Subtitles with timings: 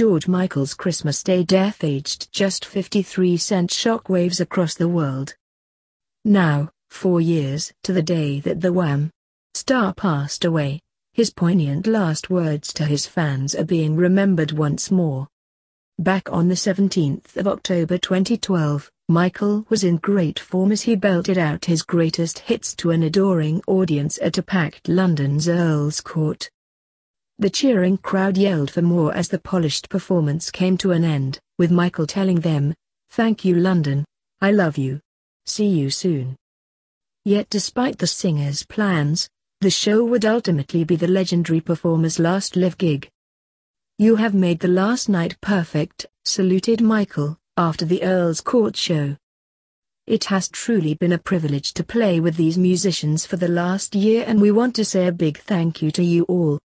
[0.00, 5.34] George Michael's Christmas Day death aged just 53 sent shockwaves across the world.
[6.24, 9.10] Now, four years to the day that the Wham!
[9.52, 10.80] star passed away,
[11.12, 15.28] his poignant last words to his fans are being remembered once more.
[15.98, 21.36] Back on the 17th of October 2012, Michael was in great form as he belted
[21.36, 26.48] out his greatest hits to an adoring audience at a packed London's Earl's Court.
[27.40, 31.70] The cheering crowd yelled for more as the polished performance came to an end, with
[31.70, 32.74] Michael telling them,
[33.08, 34.04] Thank you London,
[34.42, 35.00] I love you.
[35.46, 36.36] See you soon.
[37.24, 39.26] Yet despite the singer's plans,
[39.62, 43.08] the show would ultimately be the legendary performer's last live gig.
[43.96, 49.16] You have made the last night perfect, saluted Michael, after the Earl's Court show.
[50.06, 54.26] It has truly been a privilege to play with these musicians for the last year
[54.26, 56.58] and we want to say a big thank you to you all.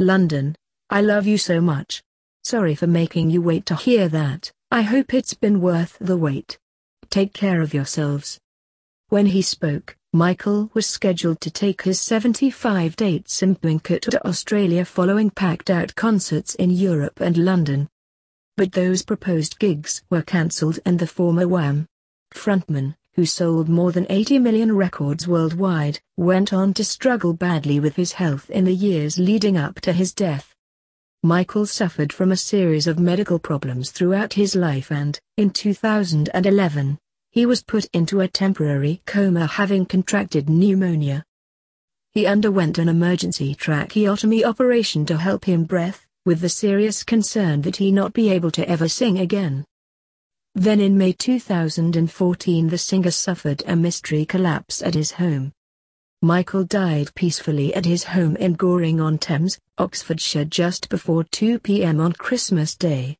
[0.00, 0.56] London,
[0.88, 2.02] I love you so much.
[2.42, 6.58] Sorry for making you wait to hear that, I hope it's been worth the wait.
[7.10, 8.40] Take care of yourselves.
[9.10, 15.30] When he spoke, Michael was scheduled to take his 75 dates Symphonica to Australia following
[15.30, 17.88] packed-out concerts in Europe and London
[18.60, 21.86] but those proposed gigs were cancelled and the former Wham!
[22.34, 27.96] frontman, who sold more than 80 million records worldwide, went on to struggle badly with
[27.96, 30.54] his health in the years leading up to his death.
[31.22, 36.98] Michael suffered from a series of medical problems throughout his life and, in 2011,
[37.30, 41.24] he was put into a temporary coma having contracted pneumonia.
[42.12, 45.94] He underwent an emergency tracheotomy operation to help him breathe,
[46.24, 49.64] with the serious concern that he not be able to ever sing again.
[50.54, 55.52] Then in May 2014 the singer suffered a mystery collapse at his home.
[56.22, 62.00] Michael died peacefully at his home in Goring-on-Thames, Oxfordshire just before 2 p.m.
[62.00, 63.16] on Christmas Day.